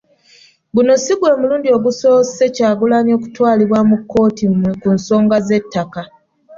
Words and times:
Guno 0.75 0.91
si 1.03 1.13
gwe 1.19 1.31
mulundi 1.41 1.67
ogusoose 1.77 2.43
Kyagulanyi 2.55 3.11
okutwalibwa 3.17 3.79
mu 3.89 3.97
kkooti 4.01 4.43
ku 4.81 4.87
nsonga 4.97 5.37
z'ettaka. 5.47 6.01